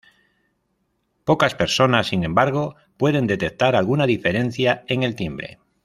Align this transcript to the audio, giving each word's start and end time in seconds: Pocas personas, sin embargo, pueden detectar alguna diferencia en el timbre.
Pocas 1.25 1.53
personas, 1.53 2.07
sin 2.07 2.23
embargo, 2.23 2.75
pueden 2.97 3.27
detectar 3.27 3.75
alguna 3.75 4.07
diferencia 4.07 4.83
en 4.87 5.03
el 5.03 5.13
timbre. 5.15 5.59